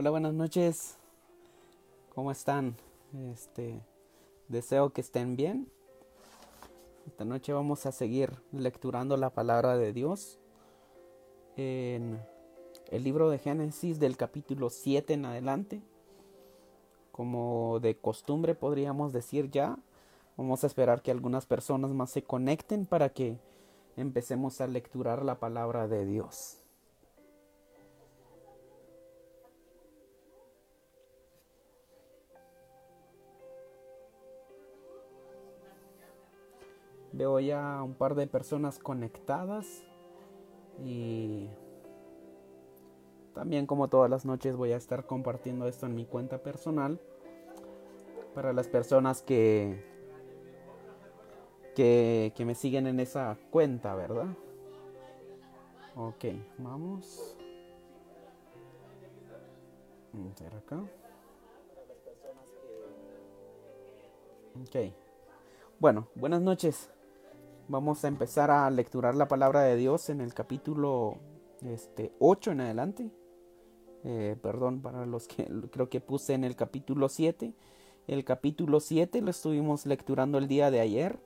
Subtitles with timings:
[0.00, 0.96] Hola, buenas noches.
[2.14, 2.76] ¿Cómo están?
[3.32, 3.80] Este,
[4.46, 5.68] deseo que estén bien.
[7.08, 10.38] Esta noche vamos a seguir lecturando la palabra de Dios
[11.56, 12.20] en
[12.92, 15.82] el libro de Génesis del capítulo 7 en adelante.
[17.10, 19.80] Como de costumbre podríamos decir ya,
[20.36, 23.36] vamos a esperar que algunas personas más se conecten para que
[23.96, 26.57] empecemos a lecturar la palabra de Dios.
[37.18, 39.82] Veo ya un par de personas conectadas
[40.84, 41.48] y
[43.34, 47.00] también como todas las noches voy a estar compartiendo esto en mi cuenta personal
[48.36, 49.84] para las personas que
[51.74, 54.26] que, me siguen en esa cuenta, ¿verdad?
[55.96, 56.24] Ok,
[56.58, 57.36] vamos.
[60.12, 60.82] Ver acá.
[64.60, 64.92] Ok.
[65.80, 66.90] Bueno, buenas noches.
[67.70, 71.18] Vamos a empezar a lecturar la palabra de Dios en el capítulo
[71.60, 73.10] este, 8 en adelante.
[74.04, 77.52] Eh, perdón para los que creo que puse en el capítulo 7.
[78.06, 81.18] El capítulo 7 lo estuvimos lecturando el día de ayer.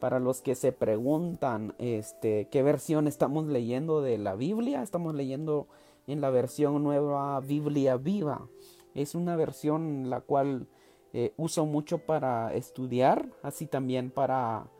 [0.00, 5.68] Para los que se preguntan este, qué versión estamos leyendo de la Biblia, estamos leyendo
[6.06, 8.48] en la versión nueva Biblia viva.
[8.94, 10.68] Es una versión la cual
[11.12, 14.70] eh, uso mucho para estudiar, así también para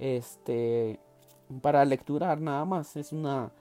[0.00, 0.98] este
[1.60, 3.52] para lecturar nada más es una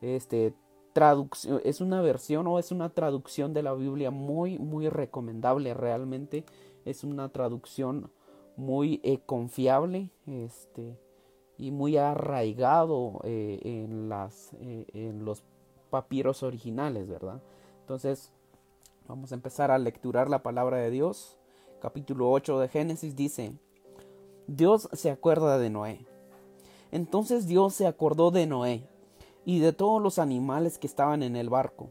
[0.00, 0.54] este
[0.92, 6.44] traducción es una versión o es una traducción de la Biblia muy muy recomendable realmente.
[6.86, 8.10] Es una traducción
[8.56, 10.98] muy eh, confiable este
[11.58, 15.42] y muy arraigado eh, en las eh, en los
[15.90, 17.42] papiros originales verdad
[17.80, 18.32] entonces
[19.08, 21.36] vamos a empezar a lecturar la palabra de Dios.
[21.80, 23.52] Capítulo 8 de Génesis dice
[24.52, 26.04] Dios se acuerda de Noé.
[26.90, 28.82] Entonces Dios se acordó de Noé
[29.44, 31.90] y de todos los animales que estaban en el barco.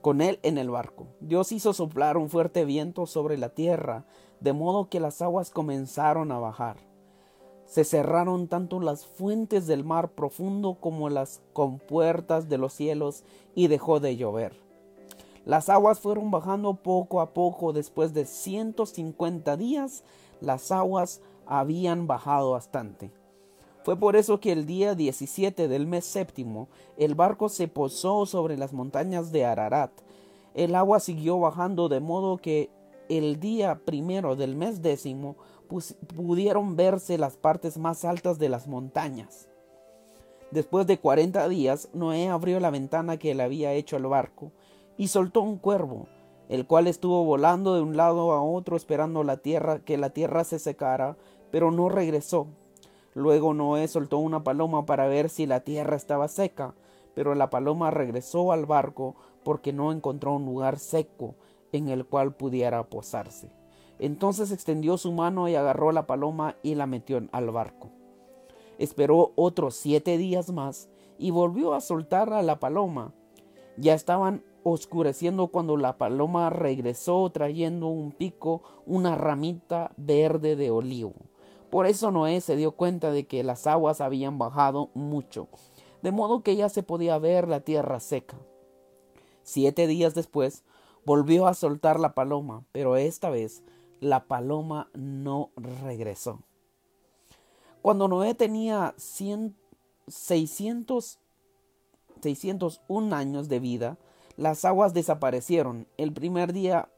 [0.00, 1.08] Con él en el barco.
[1.18, 4.04] Dios hizo soplar un fuerte viento sobre la tierra,
[4.38, 6.76] de modo que las aguas comenzaron a bajar.
[7.66, 13.24] Se cerraron tanto las fuentes del mar profundo como las compuertas de los cielos
[13.56, 14.52] y dejó de llover.
[15.44, 20.04] Las aguas fueron bajando poco a poco después de ciento cincuenta días.
[20.40, 23.10] Las aguas habían bajado bastante.
[23.82, 28.58] Fue por eso que el día 17 del mes séptimo el barco se posó sobre
[28.58, 29.90] las montañas de Ararat.
[30.54, 32.70] El agua siguió bajando de modo que
[33.08, 35.36] el día primero del mes décimo
[36.14, 39.48] pudieron verse las partes más altas de las montañas.
[40.50, 44.52] Después de cuarenta días, Noé abrió la ventana que le había hecho al barco
[44.96, 46.08] y soltó un cuervo,
[46.48, 50.44] el cual estuvo volando de un lado a otro esperando la tierra que la tierra
[50.44, 51.16] se secara
[51.50, 52.46] pero no regresó.
[53.14, 56.74] Luego Noé soltó una paloma para ver si la tierra estaba seca,
[57.14, 61.34] pero la paloma regresó al barco porque no encontró un lugar seco
[61.72, 63.50] en el cual pudiera posarse.
[63.98, 67.90] Entonces extendió su mano y agarró la paloma y la metió al barco.
[68.78, 70.88] Esperó otros siete días más
[71.18, 73.12] y volvió a soltar a la paloma.
[73.76, 81.14] Ya estaban oscureciendo cuando la paloma regresó trayendo un pico, una ramita verde de olivo.
[81.70, 85.48] Por eso Noé se dio cuenta de que las aguas habían bajado mucho,
[86.02, 88.36] de modo que ya se podía ver la tierra seca.
[89.42, 90.64] Siete días después
[91.04, 93.62] volvió a soltar la paloma, pero esta vez
[94.00, 96.40] la paloma no regresó.
[97.82, 98.94] Cuando Noé tenía
[100.06, 101.18] seiscientos
[102.20, 103.98] 601 años de vida,
[104.36, 105.86] las aguas desaparecieron.
[105.96, 106.88] El primer día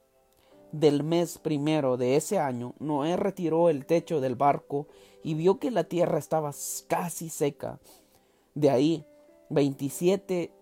[0.72, 4.86] del mes primero de ese año, Noé retiró el techo del barco
[5.22, 6.52] y vio que la tierra estaba
[6.86, 7.78] casi seca.
[8.54, 9.04] De ahí,
[9.50, 10.52] 27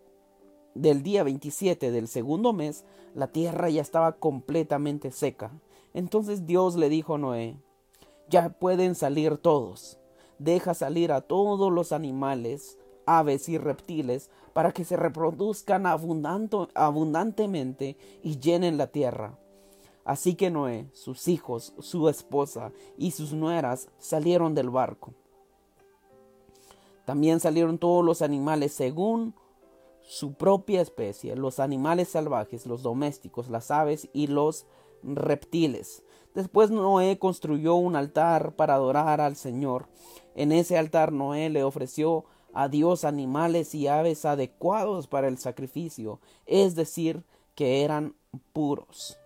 [0.75, 2.85] del día 27 del segundo mes,
[3.15, 5.51] la tierra ya estaba completamente seca.
[5.95, 7.57] Entonces Dios le dijo a Noé,
[8.29, 9.99] ya pueden salir todos.
[10.39, 18.39] Deja salir a todos los animales, aves y reptiles para que se reproduzcan abundantemente y
[18.39, 19.39] llenen la tierra
[20.09, 25.13] Así que Noé, sus hijos, su esposa y sus nueras salieron del barco.
[27.05, 29.35] También salieron todos los animales según
[30.01, 34.65] su propia especie, los animales salvajes, los domésticos, las aves y los
[35.03, 36.03] reptiles.
[36.35, 39.91] Después Noé construyó un altar para adorar al Señor.
[40.35, 46.19] En ese altar Noé le ofreció a Dios animales y aves adecuados para el sacrificio,
[46.47, 48.15] es decir, que eran
[48.55, 49.19] puros.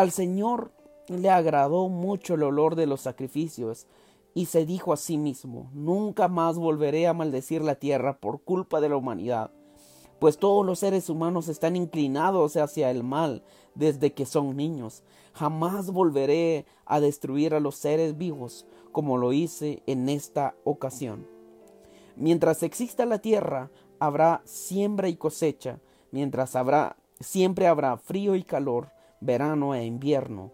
[0.00, 0.72] Al Señor
[1.08, 3.86] le agradó mucho el olor de los sacrificios,
[4.32, 8.80] y se dijo a sí mismo, nunca más volveré a maldecir la tierra por culpa
[8.80, 9.50] de la humanidad,
[10.18, 13.42] pues todos los seres humanos están inclinados hacia el mal
[13.74, 15.02] desde que son niños.
[15.34, 21.26] Jamás volveré a destruir a los seres vivos como lo hice en esta ocasión.
[22.16, 25.78] Mientras exista la tierra, habrá siembra y cosecha,
[26.10, 28.88] mientras habrá siempre habrá frío y calor,
[29.20, 30.50] verano e invierno,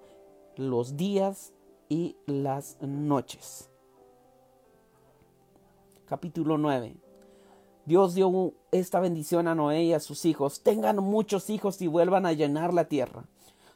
[0.57, 1.53] los días
[1.89, 3.71] y las noches.
[6.07, 6.97] Capítulo 9.
[7.85, 10.63] Dios dio esta bendición a Noé y a sus hijos.
[10.63, 13.25] Tengan muchos hijos y vuelvan a llenar la tierra.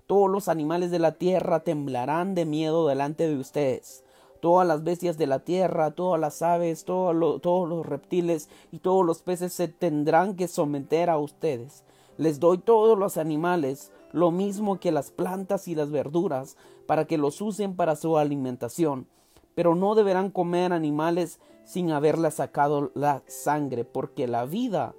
[0.06, 4.02] Todos los animales de la tierra temblarán de miedo delante de ustedes.
[4.40, 9.22] Todas las bestias de la tierra, todas las aves, todos los reptiles y todos los
[9.22, 11.84] peces se tendrán que someter a ustedes.
[12.16, 17.18] Les doy todos los animales, lo mismo que las plantas y las verduras, para que
[17.18, 19.06] los usen para su alimentación.
[19.54, 24.94] Pero no deberán comer animales sin haberle sacado la sangre, porque la vida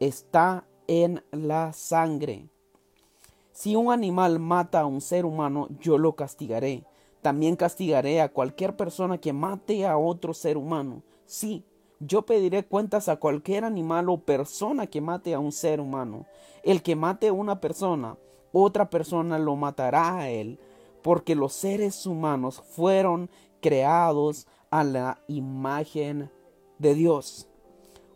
[0.00, 2.48] está en la sangre.
[3.52, 6.84] Si un animal mata a un ser humano, yo lo castigaré.
[7.22, 11.02] También castigaré a cualquier persona que mate a otro ser humano.
[11.26, 11.64] Sí,
[12.00, 16.26] yo pediré cuentas a cualquier animal o persona que mate a un ser humano.
[16.62, 18.16] El que mate a una persona,
[18.52, 20.58] otra persona lo matará a él,
[21.02, 23.30] porque los seres humanos fueron
[23.60, 26.30] creados a la imagen
[26.78, 27.48] de Dios.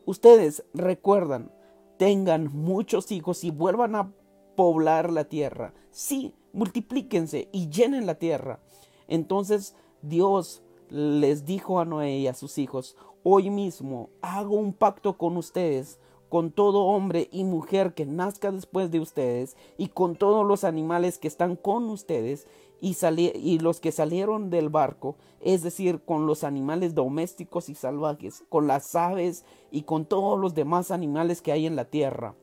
[0.06, 1.52] Ustedes recuerdan,
[1.98, 4.12] tengan muchos hijos y vuelvan a
[4.56, 5.74] poblar la tierra.
[5.90, 8.60] Sí, multiplíquense y llenen la tierra.
[9.08, 15.18] Entonces Dios les dijo a Noé y a sus hijos, hoy mismo hago un pacto
[15.18, 15.98] con ustedes,
[16.28, 21.18] con todo hombre y mujer que nazca después de ustedes, y con todos los animales
[21.18, 22.46] que están con ustedes,
[22.80, 28.66] y, los que salieron del barco, es decir, con los animales domésticos y salvajes, con
[28.66, 32.34] las aves y con todos los demás animales que hay en la tierra.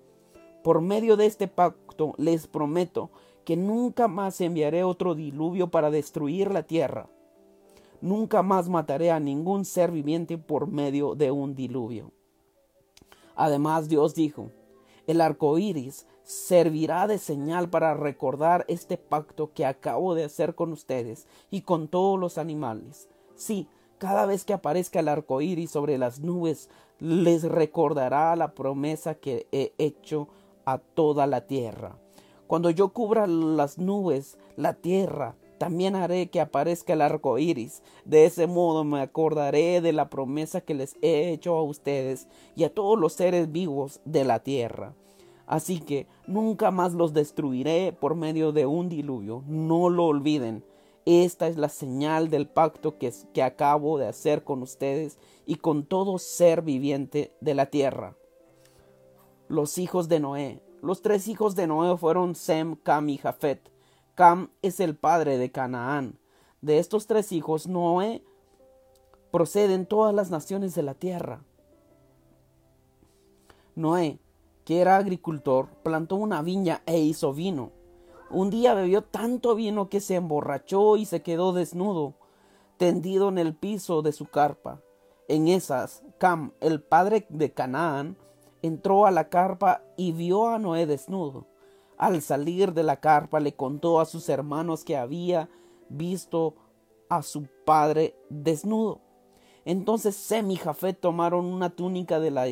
[0.63, 3.11] Por medio de este pacto les prometo
[3.45, 7.07] que nunca más enviaré otro diluvio para destruir la tierra.
[8.01, 12.11] Nunca más mataré a ningún ser viviente por medio de un diluvio.
[13.35, 14.49] Además, Dios dijo:
[15.07, 20.71] El arco iris servirá de señal para recordar este pacto que acabo de hacer con
[20.71, 23.07] ustedes y con todos los animales.
[23.35, 23.67] Sí,
[23.97, 26.69] cada vez que aparezca el arco iris sobre las nubes,
[26.99, 30.27] les recordará la promesa que he hecho
[30.65, 31.97] a toda la tierra.
[32.47, 37.83] Cuando yo cubra las nubes, la tierra, también haré que aparezca el arco iris.
[38.03, 42.63] De ese modo me acordaré de la promesa que les he hecho a ustedes y
[42.63, 44.95] a todos los seres vivos de la tierra.
[45.45, 49.43] Así que nunca más los destruiré por medio de un diluvio.
[49.45, 50.65] No lo olviden.
[51.05, 53.13] Esta es la señal del pacto que,
[53.43, 58.15] acabo de hacer con ustedes y con todo ser viviente de la tierra.
[59.47, 63.70] Los hijos de Noé los tres hijos de Noé fueron Sem, Cam y Jafet.
[64.21, 66.19] Cam es el padre de Canaán.
[66.61, 68.23] De estos tres hijos, Noé
[69.31, 71.41] proceden todas las naciones de la tierra.
[73.73, 74.19] Noé,
[74.63, 77.71] que era agricultor, plantó una viña e hizo vino.
[78.29, 82.13] Un día bebió tanto vino que se emborrachó y se quedó desnudo,
[82.77, 84.81] tendido en el piso de su carpa.
[85.29, 88.17] En esas, Cam, el padre de Canaán,
[88.61, 91.47] entró a la carpa y vio a Noé desnudo.
[92.01, 95.49] Al salir de la carpa le contó a sus hermanos que había
[95.87, 96.55] visto
[97.09, 99.01] a su padre desnudo.
[99.65, 102.47] Entonces Sem y Jafet tomaron una túnica de la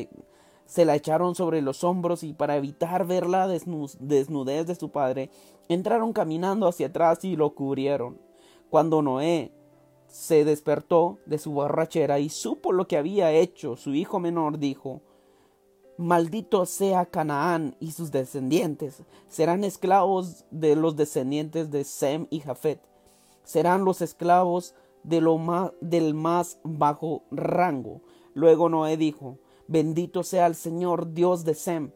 [0.66, 5.30] se la echaron sobre los hombros y para evitar ver la desnudez de su padre,
[5.68, 8.20] entraron caminando hacia atrás y lo cubrieron.
[8.70, 9.50] Cuando Noé
[10.06, 15.00] se despertó de su borrachera y supo lo que había hecho, su hijo menor dijo
[16.00, 19.02] Maldito sea Canaán y sus descendientes.
[19.28, 22.80] Serán esclavos de los descendientes de Sem y Jafet.
[23.44, 28.00] Serán los esclavos de lo más, del más bajo rango.
[28.32, 29.36] Luego Noé dijo,
[29.68, 31.90] Bendito sea el Señor Dios de Sem,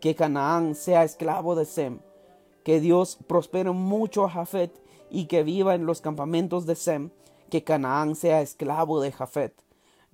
[0.00, 2.00] que Canaán sea esclavo de Sem,
[2.64, 7.10] que Dios prospere mucho a Jafet y que viva en los campamentos de Sem,
[7.48, 9.54] que Canaán sea esclavo de Jafet.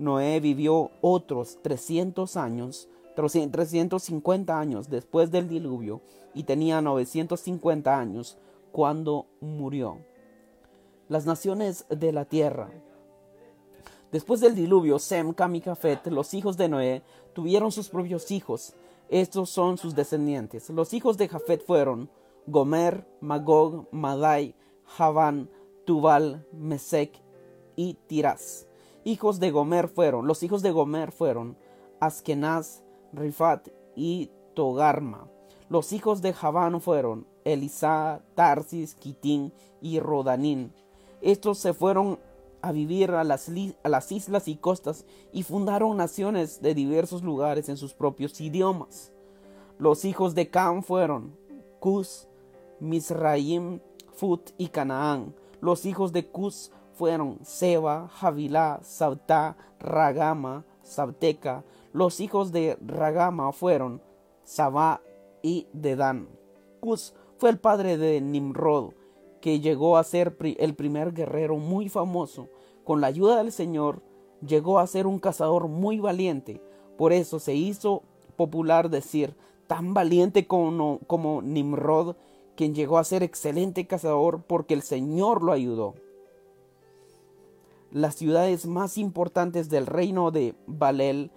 [0.00, 6.00] Noé vivió otros trescientos años, trescientos cincuenta años después del diluvio
[6.32, 8.38] y tenía novecientos cincuenta años
[8.72, 9.98] cuando murió.
[11.10, 12.70] Las naciones de la tierra.
[14.10, 17.02] Después del diluvio, Sem, Cam y Jafet, los hijos de Noé,
[17.34, 18.72] tuvieron sus propios hijos.
[19.10, 20.70] Estos son sus descendientes.
[20.70, 22.08] Los hijos de Jafet fueron
[22.46, 24.54] Gomer, Magog, Madai,
[24.86, 25.50] Javán,
[25.84, 27.12] Tubal, Mesec
[27.76, 28.66] y Tiras.
[29.04, 31.56] Hijos de Gomer fueron, los hijos de Gomer fueron
[32.00, 35.28] Askenaz, Rifat y Togarma.
[35.68, 40.72] Los hijos de Javán fueron Elisa, Tarsis, Kitín y Rodanín.
[41.22, 42.18] Estos se fueron
[42.62, 43.50] a vivir a las,
[43.82, 49.12] a las, islas y costas y fundaron naciones de diversos lugares en sus propios idiomas.
[49.78, 51.36] Los hijos de Cam fueron
[51.78, 52.28] Cus,
[52.80, 53.80] Misraim,
[54.12, 55.34] Fut y Canaán.
[55.60, 61.64] Los hijos de Cus fueron Seba, Javilá, Sabta, Ragama, Sabteca.
[61.94, 64.02] Los hijos de Ragama fueron
[64.44, 65.00] Sabá
[65.42, 66.28] y Dedán.
[66.80, 68.92] Cus fue el padre de Nimrod,
[69.40, 72.50] que llegó a ser el primer guerrero muy famoso.
[72.84, 74.02] Con la ayuda del Señor,
[74.46, 76.60] llegó a ser un cazador muy valiente.
[76.98, 78.02] Por eso se hizo
[78.36, 79.34] popular decir,
[79.66, 82.16] tan valiente como, como Nimrod,
[82.56, 85.94] quien llegó a ser excelente cazador porque el Señor lo ayudó.
[87.90, 91.32] Las ciudades más importantes del reino de Balel,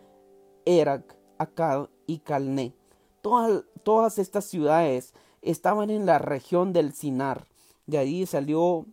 [0.66, 2.76] Erak, Akkad y Calné.
[3.22, 7.48] todas estas ciudades estaban en la región del Sinar.
[7.88, 8.86] De allí salió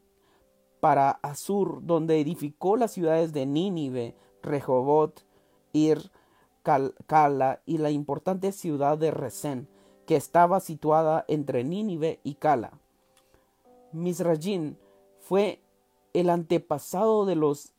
[0.80, 5.24] para Asur, donde edificó las ciudades de Nínive, Rehobot,
[5.72, 6.10] Ir,
[6.62, 9.68] Cala y la importante ciudad de Resén,
[10.06, 12.72] que estaba situada entre Nínive y Cala.
[13.92, 14.78] Misrajin
[15.20, 15.60] fue
[16.12, 17.72] el antepasado de los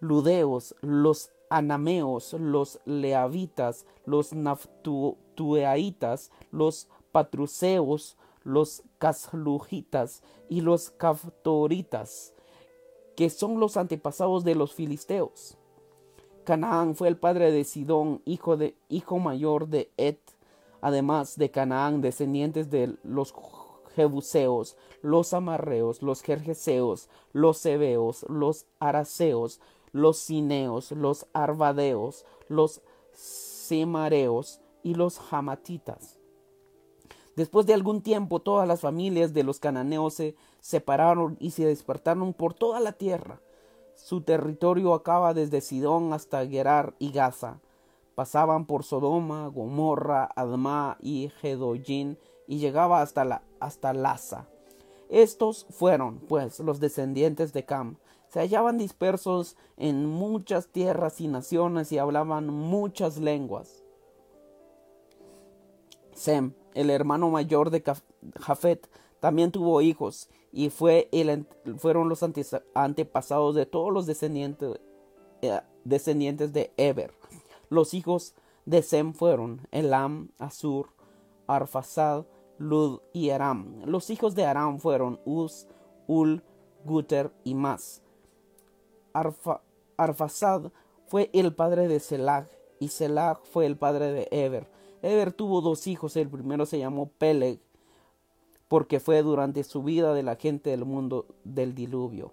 [0.00, 12.34] ludeos, los anameos, los leavitas, los naftueaitas, los patruceos, los caslujitas y los caftoritas,
[13.16, 15.56] que son los antepasados de los filisteos.
[16.44, 20.20] Canaán fue el padre de Sidón, hijo, de, hijo mayor de Et,
[20.80, 23.32] además de Canaán, descendientes de los
[23.98, 34.60] Jebuseos, los Amarreos, los Jerjeseos, los Ebeos, los Araseos, los Cineos, los Arvadeos, los Semareos
[34.84, 36.20] y los Jamatitas.
[37.34, 42.34] Después de algún tiempo todas las familias de los cananeos se separaron y se despertaron
[42.34, 43.40] por toda la tierra.
[43.96, 47.58] Su territorio acaba desde Sidón hasta Gerar y Gaza.
[48.14, 52.16] Pasaban por Sodoma, Gomorra, Adma y Gedoyin
[52.48, 54.48] y llegaba hasta, la, hasta Laza.
[55.08, 57.98] Estos fueron, pues, los descendientes de Cam.
[58.28, 63.84] Se hallaban dispersos en muchas tierras y naciones y hablaban muchas lenguas.
[66.12, 67.82] Sem el hermano mayor de
[68.40, 68.88] Jafet,
[69.20, 71.46] también tuvo hijos y fue el,
[71.78, 72.22] fueron los
[72.74, 74.78] antepasados de todos los descendientes,
[75.42, 77.12] eh, descendientes de Eber.
[77.68, 80.90] Los hijos de Sem fueron Elam, Asur,
[81.46, 82.26] Arfasad,
[82.58, 83.82] Lud y Aram.
[83.84, 85.66] Los hijos de Aram fueron Uz,
[86.06, 86.42] Ul,
[86.84, 88.02] Guter y Mas.
[89.96, 90.70] Arfasad
[91.06, 92.48] fue el padre de Selag
[92.78, 94.68] y Selag fue el padre de Eber.
[95.02, 97.60] Eber tuvo dos hijos, el primero se llamó Peleg,
[98.68, 102.32] porque fue durante su vida de la gente del mundo del diluvio.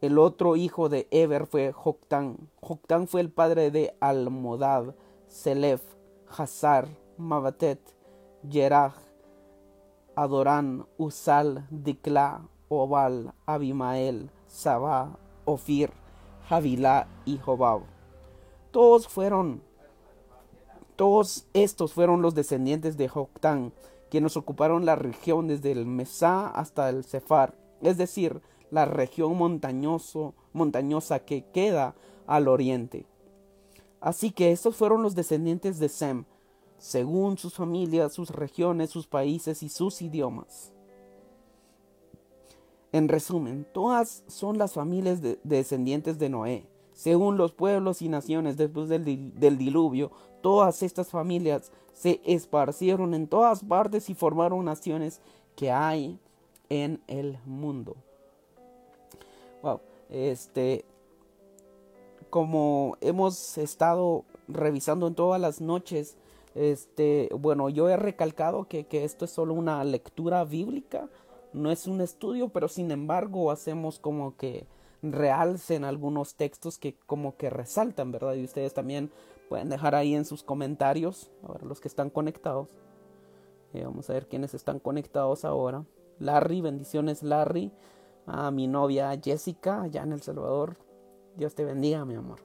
[0.00, 2.48] El otro hijo de Eber fue Joctán.
[2.60, 4.94] Joctán fue el padre de Almodad,
[5.26, 5.82] Selef,
[6.26, 7.80] Hazar, Mabatet,
[8.48, 8.94] Yeraj,
[10.14, 15.90] Adorán, Usal, Dikla, Obal, Abimael, Sabá, Ofir,
[16.48, 17.82] Javilá y Jobab.
[18.70, 19.62] Todos fueron
[21.00, 23.72] todos estos fueron los descendientes de Joctán,
[24.10, 30.34] quienes ocuparon la región desde el Mesá hasta el Cefar, es decir, la región montañoso,
[30.52, 31.94] montañosa que queda
[32.26, 33.06] al oriente.
[34.02, 36.26] Así que estos fueron los descendientes de Sem,
[36.80, 40.72] según sus familias, sus regiones, sus países y sus idiomas.
[42.90, 46.66] En resumen, todas son las familias de descendientes de Noé.
[46.92, 50.10] Según los pueblos y naciones después del, del diluvio,
[50.40, 55.20] Todas estas familias se esparcieron en todas partes y formaron naciones
[55.54, 56.18] que hay
[56.70, 57.96] en el mundo.
[59.62, 60.84] Wow, este,
[62.30, 66.16] como hemos estado revisando en todas las noches,
[66.54, 71.08] este, bueno, yo he recalcado que, esto es solo una lectura bíblica,
[71.52, 74.66] no es un estudio, pero sin embargo hacemos como que
[75.02, 78.34] realcen algunos textos que como que resaltan, ¿verdad?
[78.34, 79.10] Y ustedes también
[79.50, 82.68] Pueden dejar ahí en sus comentarios, ahora los que están conectados.
[83.74, 85.84] Eh, vamos a ver quiénes están conectados ahora.
[86.20, 87.72] Larry, bendiciones Larry.
[88.26, 90.76] A mi novia Jessica, allá en El Salvador.
[91.36, 92.38] Dios te bendiga, mi amor.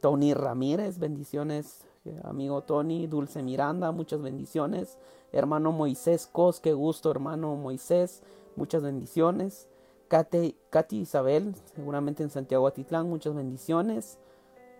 [0.00, 1.86] Tony Ramírez, bendiciones
[2.24, 4.98] amigo Tony, Dulce Miranda, muchas bendiciones.
[5.32, 8.22] Hermano Moisés Cos, qué gusto, hermano Moisés,
[8.56, 9.68] muchas bendiciones.
[10.08, 10.56] Katy,
[10.90, 14.18] Isabel, seguramente en Santiago Atitlán, muchas bendiciones.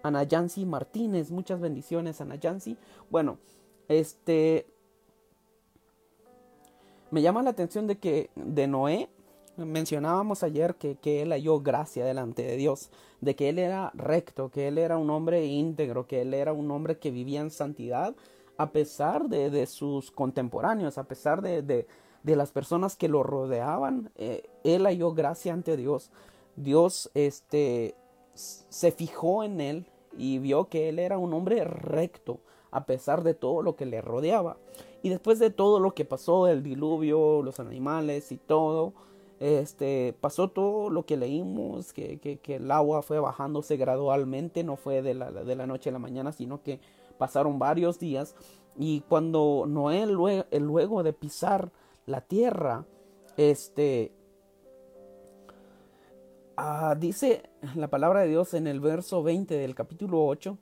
[0.03, 2.77] Ana Yancy Martínez, muchas bendiciones, Ana Yancy.
[3.11, 3.39] Bueno,
[3.89, 4.67] este.
[7.11, 9.09] Me llama la atención de que de Noé
[9.67, 12.91] mencionábamos ayer que, que, él halló gracia delante de Dios,
[13.21, 16.71] de que él era recto, que él era un hombre íntegro, que él era un
[16.71, 18.15] hombre que vivía en santidad,
[18.61, 21.87] a pesar de, de sus contemporáneos, a pesar de, de,
[22.37, 26.11] las personas que lo rodeaban, eh, él halló gracia ante Dios.
[26.57, 27.95] Dios este,
[28.35, 29.87] se fijó en él
[30.17, 32.41] y vio que él era un hombre recto,
[32.71, 34.59] a pesar de todo lo que le rodeaba.
[35.03, 38.93] Y después de todo lo que pasó, el diluvio, los animales y todo,
[39.41, 45.15] este, pasó todo lo que leímos, que, el agua fue bajándose gradualmente, no fue de
[45.15, 46.79] la, noche a la mañana, sino que
[47.17, 48.37] pasaron varios días.
[48.77, 51.73] Y cuando Noé, luego, luego de pisar
[52.05, 52.85] la tierra,
[53.39, 54.13] este,
[56.59, 57.43] ah, dice
[57.75, 60.59] la palabra de Dios en el verso 20 del capítulo 8,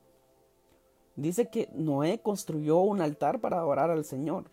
[1.16, 4.44] dice que Noé construyó un altar para adorar al Señor.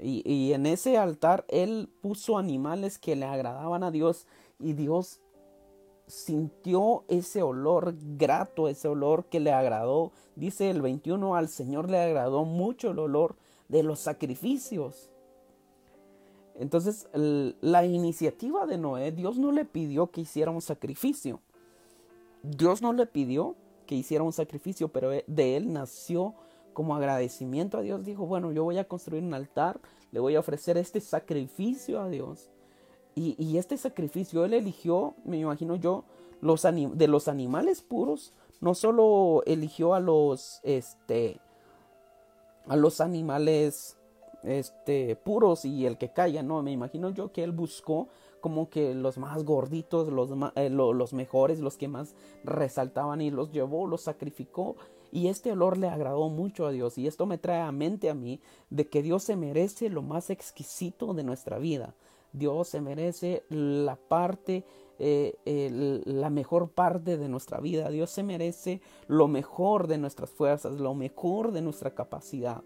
[0.00, 4.26] Y, en ese altar él puso animales que le agradaban a Dios
[4.58, 5.20] y Dios
[6.06, 10.12] sintió ese olor grato, ese olor que le agradó.
[10.36, 13.36] Dice el 21, al Señor le agradó mucho el olor
[13.68, 15.10] de los sacrificios.
[16.56, 21.40] Entonces, la iniciativa de Noé, Dios no le pidió que hiciera un sacrificio.
[22.42, 26.34] Dios no le pidió que hiciera un sacrificio, pero de él nació
[26.74, 29.80] como agradecimiento a Dios, dijo, bueno, yo voy a construir un altar,
[30.12, 32.50] le voy a ofrecer este sacrificio a Dios.
[33.16, 36.04] Y, este sacrificio él eligió, me imagino yo,
[36.40, 41.40] los de los animales puros, no solo eligió a los, este,
[42.66, 43.96] a los animales,
[44.42, 48.08] este, puros y el que caiga, no, me imagino yo que él buscó
[48.40, 53.52] como que los más gorditos, los, eh, los mejores, los que más resaltaban y los
[53.52, 54.76] llevó, los sacrificó
[55.14, 56.98] y este olor le agradó mucho a Dios.
[56.98, 60.28] Y esto me trae a mente a mí de que Dios se merece lo más
[60.28, 61.94] exquisito de nuestra vida.
[62.32, 64.64] Dios se merece la parte,
[64.98, 67.90] eh, la mejor parte de nuestra vida.
[67.90, 72.64] Dios se merece lo mejor de nuestras fuerzas, lo mejor de nuestra capacidad.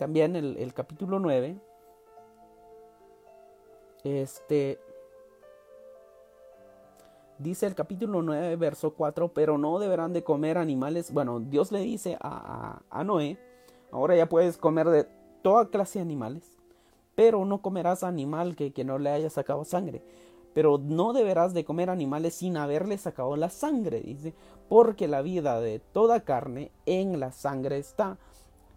[0.00, 1.60] También el, el capítulo 9.
[4.02, 4.80] Este
[7.38, 11.12] dice el capítulo 9, verso 4, pero no deberán de comer animales.
[11.12, 13.38] Bueno, Dios le dice a, Noé,
[13.90, 15.06] ahora ya puedes comer de
[15.42, 16.56] toda clase de animales,
[17.14, 20.02] pero no comerás animal que, que no le haya sacado sangre.
[20.52, 24.34] Pero no deberás de comer animales sin haberle sacado la sangre, dice,
[24.68, 28.18] porque la vida de toda carne en la sangre está.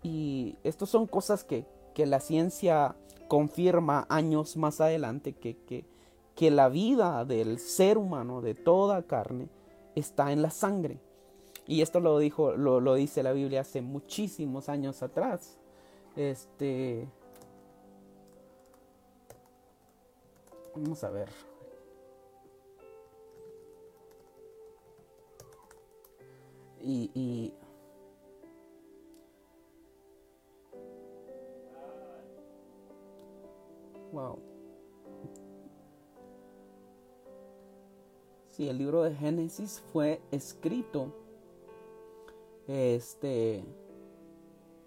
[0.02, 2.96] Y estas son cosas que, que la ciencia
[3.28, 5.86] confirma años más adelante que, que
[6.38, 9.50] que la vida del ser humano, de toda carne,
[9.96, 11.00] está en la sangre.
[11.66, 15.58] Y esto lo dijo, lo, dice la Biblia hace muchísimos años atrás.
[16.16, 17.08] Este.
[20.76, 21.30] Vamos a ver.
[26.80, 27.54] Y, y
[34.14, 34.57] wow.
[38.58, 41.14] Sí, el libro de Génesis fue escrito
[42.68, 43.64] este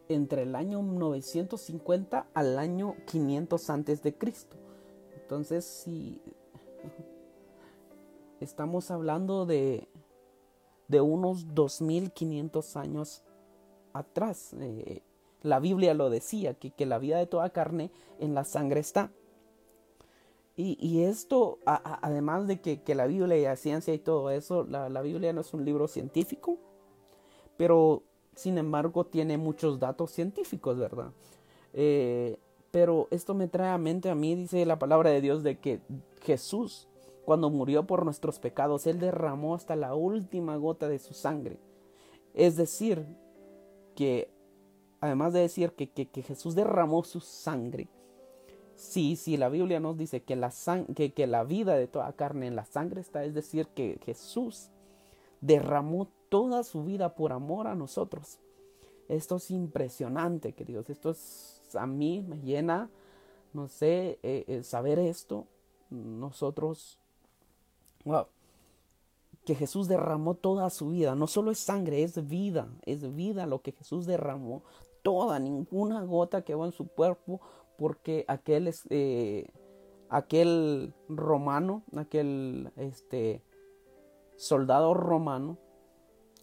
[0.08, 4.56] entre el año 950 al año 500 antes de Cristo.
[5.14, 6.20] Entonces, si
[8.40, 9.88] estamos hablando de
[10.88, 13.22] de unos 2500 años
[13.92, 14.52] atrás.
[14.58, 15.04] Eh,
[15.42, 19.12] la Biblia lo decía, que, que la vida de toda carne en la sangre está.
[20.62, 25.32] Y, esto, además de que, la Biblia y la ciencia y todo eso, la, Biblia
[25.32, 26.58] no es un libro científico,
[27.56, 28.02] pero
[28.34, 31.12] sin embargo tiene muchos datos científicos, ¿verdad?
[31.72, 32.38] Eh,
[32.70, 35.80] pero esto me trae a mente a mí, dice la palabra de Dios, de que
[36.20, 36.88] Jesús,
[37.24, 41.58] cuando murió por nuestros pecados, Él derramó hasta la última gota de su sangre.
[42.34, 43.06] Es decir,
[43.94, 44.30] que
[45.00, 47.88] además de decir que, que Jesús derramó su sangre,
[48.80, 50.50] Sí, sí, la Biblia nos dice que la,
[50.94, 54.70] que, la vida de toda carne en la sangre está, es decir, que Jesús
[55.42, 58.38] derramó toda su vida por amor a nosotros.
[59.08, 60.88] Esto es impresionante, queridos.
[60.88, 62.88] Esto es, a mí me llena,
[63.52, 65.46] no sé, eh, saber esto.
[65.90, 66.98] Nosotros,
[68.06, 68.28] wow,
[69.44, 71.14] que Jesús derramó toda su vida.
[71.14, 74.62] No solo es sangre, es vida, es vida lo que Jesús derramó.
[75.02, 77.40] Toda, ninguna gota quedó en su cuerpo
[77.78, 79.48] porque aquel, eh,
[80.08, 83.42] aquel romano, aquel este,
[84.36, 85.58] soldado romano,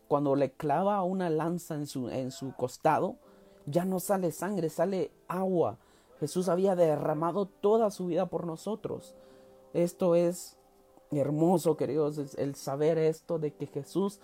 [0.08, 3.18] cuando le clava una lanza en su, en su costado,
[3.66, 5.78] ya no sale sangre, sale agua.
[6.20, 9.16] Jesús había derramado toda su vida por nosotros.
[9.74, 10.58] Esto es
[11.12, 14.20] hermoso, queridos, el saber esto de que Jesús,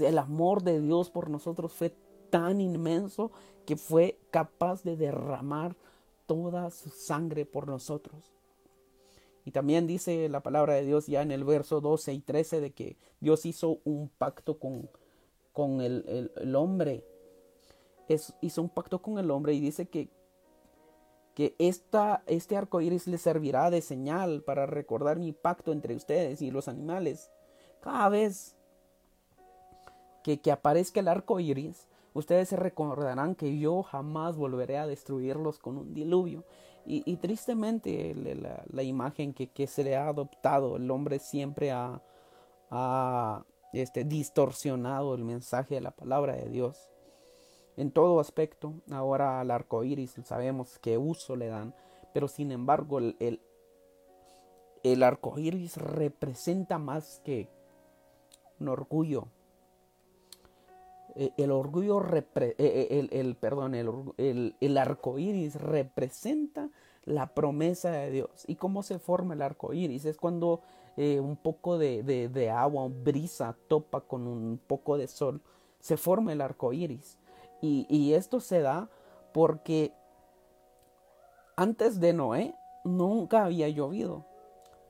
[0.00, 1.96] el amor de Dios por nosotros fue
[2.30, 3.30] tan inmenso
[3.66, 5.76] que fue capaz de derramar
[6.26, 8.32] toda su sangre por nosotros.
[9.44, 12.70] Y también dice la palabra de Dios ya en el verso 12 y 13 de
[12.70, 14.88] que Dios hizo un pacto con,
[15.52, 17.04] con el, el, hombre.
[18.08, 20.08] Es, hizo un pacto con el hombre y dice que,
[21.34, 26.40] que esta, este arco iris le servirá de señal para recordar mi pacto entre ustedes
[26.40, 27.30] y los animales.
[27.80, 28.54] Cada vez
[30.22, 35.58] que, que aparezca el arco iris, Ustedes se recordarán que yo jamás volveré a destruirlos
[35.58, 36.44] con un diluvio.
[36.84, 38.12] Y, tristemente
[38.72, 45.76] la, imagen que, se le ha adoptado, el hombre siempre ha, este, distorsionado el mensaje
[45.76, 46.90] de la palabra de Dios.
[47.76, 51.74] En todo aspecto, ahora al arco iris sabemos qué uso le dan,
[52.12, 53.40] pero sin embargo, el,
[54.82, 57.48] el, arco iris representa más que
[58.58, 59.28] un orgullo,
[61.14, 66.70] el orgullo, eh, eh, el, perdón, el, el, arco iris representa
[67.04, 68.44] la promesa de Dios.
[68.46, 70.04] ¿Y cómo se forma el arco iris?
[70.04, 70.60] Es cuando
[70.96, 75.40] un poco de, de, agua, brisa, topa con un poco de sol,
[75.80, 77.18] se forma el arco iris.
[77.60, 78.90] Y, y esto se da
[79.32, 79.92] porque
[81.56, 84.26] antes de Noé nunca había llovido.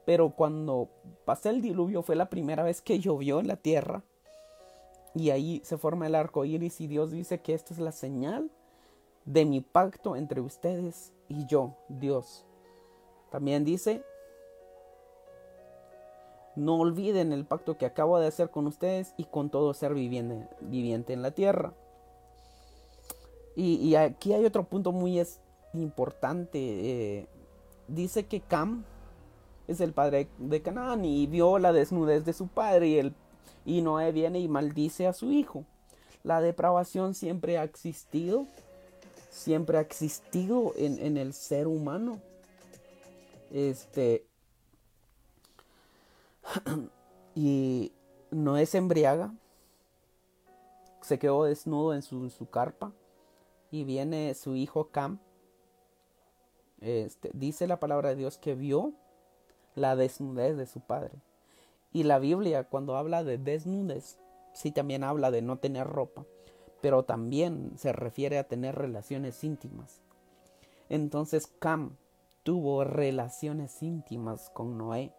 [0.04, 0.88] Pero cuando
[1.24, 4.02] pasé el diluvio fue la primera vez que llovió en la tierra
[5.14, 8.50] y ahí se forma el arco iris y Dios dice que esta es la señal
[9.24, 12.44] de mi pacto entre ustedes y yo, Dios.
[13.30, 14.02] También dice,
[16.56, 20.48] no olviden el pacto que acabo de hacer con ustedes y con todo ser viviente,
[20.60, 21.72] viviente en la tierra.
[23.54, 25.22] Y, aquí hay otro punto muy
[25.74, 26.58] importante.
[26.58, 27.26] Eh,
[27.86, 28.84] dice que Cam
[29.68, 33.14] es el padre de Canaán y vio la desnudez de su padre y el
[33.64, 35.64] y Noé viene y maldice a su hijo.
[36.24, 38.46] La depravación siempre ha existido,
[39.30, 42.20] siempre ha existido en, el ser humano.
[43.50, 44.24] Este.
[47.34, 47.92] y
[48.30, 49.34] Noé se embriaga,
[51.02, 52.92] se quedó desnudo en su, su carpa
[53.70, 55.18] y viene su hijo Cam.
[56.80, 58.92] Este, dice la palabra de Dios que vio
[59.74, 61.12] la desnudez de su padre.
[61.92, 64.18] Y la Biblia cuando habla de desnudez,
[64.52, 66.24] sí también habla de no tener ropa,
[66.80, 70.02] pero también se refiere a tener relaciones íntimas.
[70.88, 71.96] Entonces Cam
[72.42, 75.12] tuvo relaciones íntimas con Noé.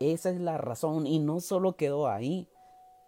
[0.00, 2.48] Esa es la razón y no solo quedó ahí,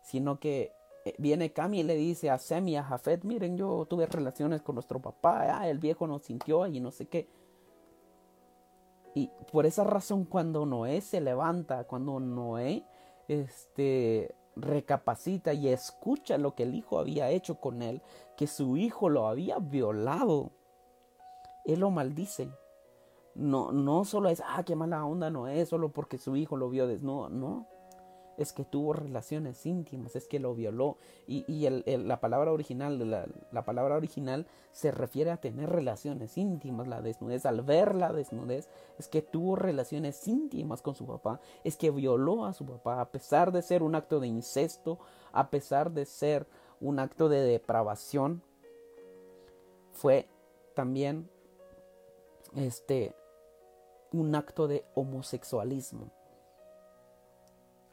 [0.02, 0.72] sino que
[1.04, 4.62] eh, viene Cam y le dice a Sem y a Jafet, miren, yo tuve relaciones
[4.62, 7.28] con nuestro papá, ah, el viejo nos sintió y no sé qué.
[9.16, 12.84] Y por esa razón cuando Noé se levanta, cuando Noé
[13.28, 18.02] este, recapacita y escucha lo que el hijo había hecho con él,
[18.36, 20.50] que su hijo lo había violado,
[21.64, 22.50] él lo maldice.
[23.34, 26.86] No, no solo es, ah, qué mala onda Noé, solo porque su hijo lo vio
[26.86, 27.66] desnudo, no
[28.36, 30.98] es que tuvo relaciones íntimas, es que lo violó.
[31.26, 37.02] Y, la palabra original, la, la, palabra original se refiere a tener relaciones íntimas, la
[37.02, 37.46] desnudez.
[37.46, 38.68] Al ver la desnudez,
[38.98, 43.10] es que tuvo relaciones íntimas con su papá, es que violó a su papá, a
[43.10, 44.98] pesar de ser un acto de incesto,
[45.32, 46.46] a pesar de ser
[46.80, 48.42] un acto de depravación,
[49.92, 50.28] fue
[50.74, 51.28] también
[52.54, 53.14] este
[54.12, 56.10] un acto de homosexualismo.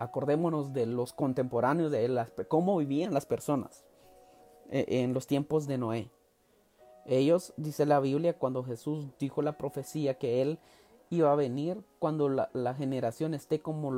[0.04, 3.86] Acordémonos de los contemporáneos, de las, cómo vivían las personas
[4.70, 6.12] eh, en los tiempos de Noé.
[7.06, 10.60] Ellos, dice la Biblia, cuando Jesús dijo la profecía que Él
[11.10, 13.92] iba a venir, cuando la, generación esté como,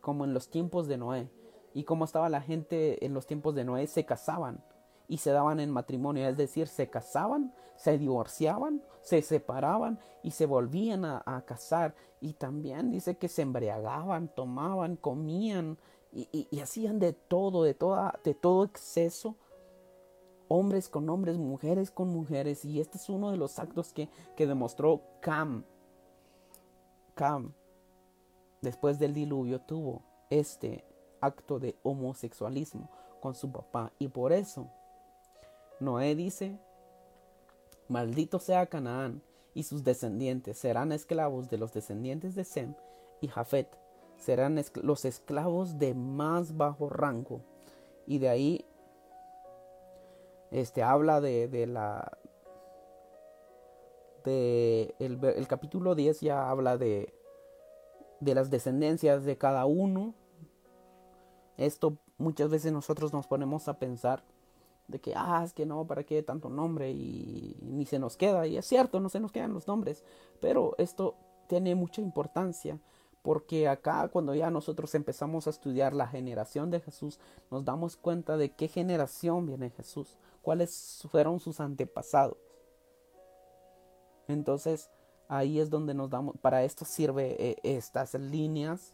[0.00, 1.28] como en los tiempos de Noé.
[1.72, 4.62] Y como estaba la gente en los tiempos de Noé, se casaban
[5.08, 10.46] y se daban en matrimonio, es decir, se casaban, se divorciaban, se separaban y se
[10.46, 11.94] volvían a, casar.
[12.20, 15.78] Y también dice que se embriagaban, tomaban, comían
[16.12, 19.36] y, hacían de todo, de, toda, de todo exceso.
[20.48, 22.64] Hombres con hombres, mujeres con mujeres.
[22.64, 25.64] Y este es uno de los actos que, que demostró Cam.
[27.14, 27.52] Cam,
[28.60, 30.84] después del diluvio, tuvo este
[31.20, 33.92] acto de homosexualismo con su papá.
[33.98, 34.68] Y por eso
[35.80, 36.58] Noé dice,
[37.88, 39.22] maldito sea Canaán
[39.54, 42.74] y sus descendientes serán esclavos de los descendientes de Sem
[43.20, 43.68] y Jafet,
[44.16, 47.40] serán los esclavos de más bajo rango.
[48.06, 48.64] Y de ahí
[50.50, 52.18] este habla de, de la
[54.24, 57.12] de el, el, capítulo 10 ya habla de
[58.20, 60.14] de las descendencias de cada uno.
[61.56, 64.24] Esto muchas veces nosotros nos ponemos a pensar
[64.88, 66.90] de que, ah, es que no, ¿para qué tanto nombre?
[66.90, 68.46] Y, ni se nos queda.
[68.46, 70.04] Y es cierto, no se nos quedan los nombres.
[70.40, 71.16] Pero esto
[71.48, 72.78] tiene mucha importancia
[73.24, 77.18] porque acá cuando ya nosotros empezamos a estudiar la generación de Jesús,
[77.50, 82.36] nos damos cuenta de qué generación viene Jesús, cuáles fueron sus antepasados.
[84.28, 84.90] Entonces,
[85.28, 88.92] ahí es donde nos damos, para esto sirve eh, estas líneas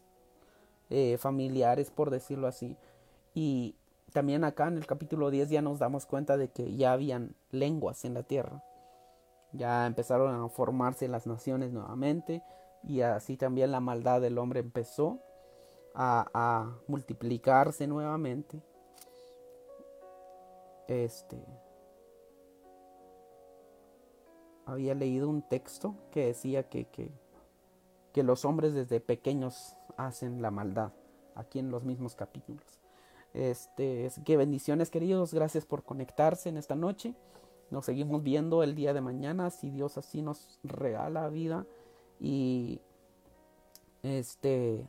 [0.91, 2.77] eh, familiares, por decirlo así.
[3.35, 3.75] Y
[4.11, 8.05] también acá en el capítulo 10 ya nos damos cuenta de que ya habían lenguas
[8.05, 8.63] en la tierra.
[9.53, 12.43] Ya empezaron a formarse las naciones nuevamente
[12.85, 15.19] y así también la maldad del hombre empezó
[15.95, 18.63] a, multiplicarse nuevamente.
[20.89, 21.39] Este
[24.67, 27.11] había leído un texto que decía que, que,
[28.13, 30.93] que los hombres desde pequeños hacen la maldad,
[31.35, 32.80] aquí en los mismos capítulos.
[33.33, 37.15] Este, que bendiciones queridos, gracias por conectarse en esta noche.
[37.71, 41.67] Nos seguimos viendo el día de mañana, si Dios así nos regala vida.
[42.19, 42.81] Y
[44.03, 44.85] este,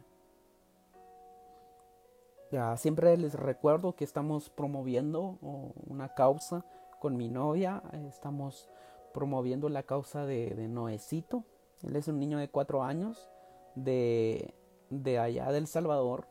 [2.52, 6.66] ya siempre les recuerdo que estamos promoviendo una causa
[7.00, 7.84] con mi novia.
[8.10, 8.68] Estamos
[9.14, 11.44] promoviendo la causa de, de Noecito.
[11.84, 13.30] Él es un niño de cuatro años
[13.76, 14.56] de,
[14.90, 16.31] de allá del Salvador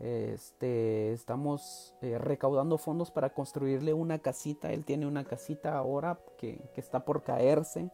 [0.00, 4.72] este, estamos eh, recaudando fondos para construirle una casita.
[4.72, 7.90] Él tiene una casita ahora que, que, está por caerse.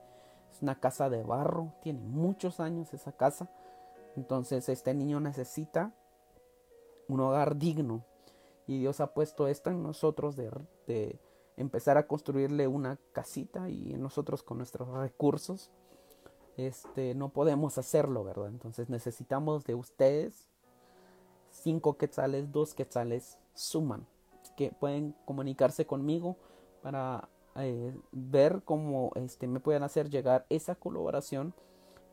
[0.50, 1.72] Es una casa de barro.
[1.82, 3.50] Tiene muchos años esa casa.
[4.16, 5.94] Entonces este niño necesita
[7.08, 8.04] un hogar digno.
[8.66, 10.50] Y Dios ha puesto esto en nosotros de,
[10.86, 11.18] de
[11.56, 15.70] empezar a construirle una casita y nosotros con nuestros recursos
[16.56, 18.48] este no podemos hacerlo, ¿verdad?
[18.48, 20.51] Entonces necesitamos de ustedes
[21.52, 24.06] 5 quetzales, 2 quetzales suman.
[24.56, 26.36] Que pueden comunicarse conmigo
[26.82, 31.54] para eh, ver cómo este, me pueden hacer llegar esa colaboración.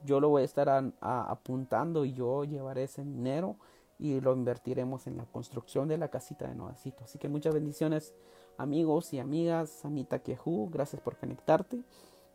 [0.05, 0.69] Yo lo voy a estar
[1.01, 3.57] apuntando y yo llevaré ese dinero
[3.97, 7.03] y lo invertiremos en la construcción de la casita de Novacito.
[7.03, 8.13] Así que muchas bendiciones
[8.57, 11.83] amigos y amigas, Amita Kehu, gracias por conectarte.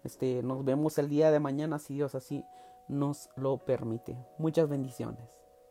[0.03, 2.45] Este, nos vemos el día de mañana si Dios así
[2.89, 4.17] nos lo permite.
[4.39, 5.44] Muchas bendiciones.